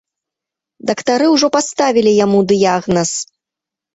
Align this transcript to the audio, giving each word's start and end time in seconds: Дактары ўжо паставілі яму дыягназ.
Дактары 0.89 1.27
ўжо 1.33 1.47
паставілі 1.57 2.13
яму 2.25 2.39
дыягназ. 2.53 3.11